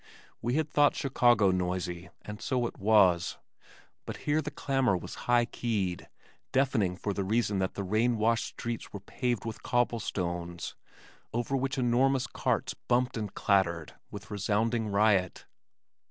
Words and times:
We 0.41 0.55
had 0.55 0.67
thought 0.67 0.95
Chicago 0.95 1.51
noisy, 1.51 2.09
and 2.23 2.41
so 2.41 2.65
it 2.65 2.79
was, 2.79 3.37
but 4.07 4.17
here 4.25 4.41
the 4.41 4.49
clamor 4.49 4.97
was 4.97 5.13
high 5.29 5.45
keyed, 5.45 6.09
deafening 6.51 6.95
for 6.95 7.13
the 7.13 7.23
reason 7.23 7.59
that 7.59 7.75
the 7.75 7.83
rain 7.83 8.17
washed 8.17 8.45
streets 8.47 8.91
were 8.91 8.99
paved 8.99 9.45
with 9.45 9.61
cobble 9.61 9.99
stones 9.99 10.75
over 11.33 11.55
which 11.55 11.77
enormous 11.77 12.25
carts 12.25 12.73
bumped 12.87 13.15
and 13.15 13.35
clattered 13.35 13.93
with 14.09 14.31
resounding 14.31 14.87
riot. 14.87 15.45